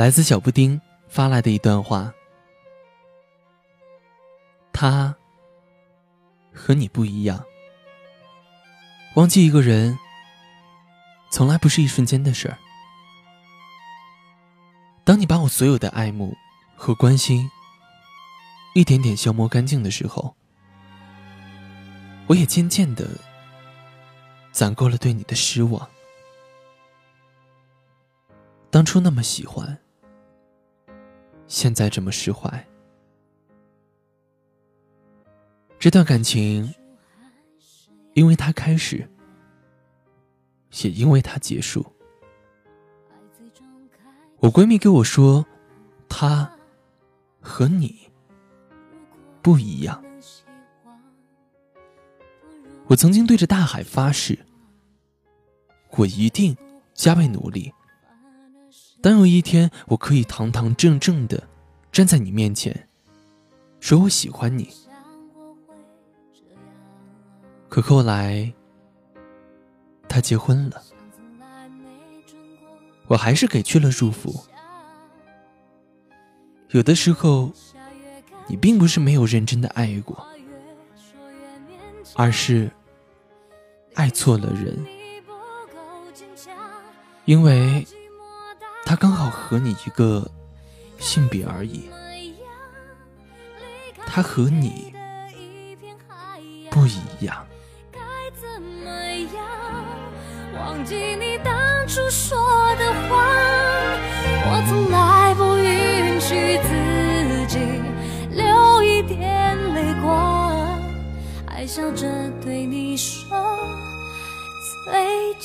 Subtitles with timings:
[0.00, 2.10] 来自小布丁发来的一段话：
[4.72, 5.14] 他
[6.54, 7.44] 和你不一样。
[9.14, 9.98] 忘记一个人，
[11.30, 12.56] 从来不是一瞬间的事儿。
[15.04, 16.34] 当你把我所有的爱慕
[16.74, 17.50] 和关心
[18.74, 20.34] 一点点消磨干净的时候，
[22.26, 23.06] 我也渐渐的
[24.50, 25.86] 攒够了对你的失望。
[28.70, 29.78] 当初那么喜欢，
[31.50, 32.64] 现在这么释怀。
[35.80, 36.72] 这段感情，
[38.14, 39.10] 因为它开始，
[40.84, 41.84] 也因为它结束。
[44.36, 45.44] 我闺蜜跟我说，
[46.08, 46.48] 她
[47.40, 48.08] 和你
[49.42, 50.00] 不一样。
[52.86, 54.38] 我曾经对着大海发誓，
[55.96, 56.56] 我一定
[56.94, 57.72] 加倍努力。
[59.02, 61.42] 当有一天我可以堂堂正正的
[61.90, 62.86] 站在你面前，
[63.80, 64.68] 说我喜欢你，
[67.68, 68.52] 可后来
[70.08, 70.82] 他结婚了。
[73.06, 74.38] 我还是给去了祝福。
[76.68, 77.50] 有的时候，
[78.46, 80.24] 你并不是没有认真的爱过，
[82.14, 82.70] 而是
[83.94, 84.78] 爱错了人，
[87.24, 87.84] 因为
[88.90, 90.28] 他刚好和你一个
[90.98, 91.88] 性别而已，
[94.04, 94.92] 他和你
[96.72, 97.46] 不一样。
[100.56, 101.54] 忘记你当
[101.86, 102.36] 初说
[102.80, 103.24] 的话，
[104.46, 107.60] 我从来不允许自己
[108.34, 110.82] 流一点泪光，
[111.46, 112.08] 还笑着
[112.42, 113.56] 对你说。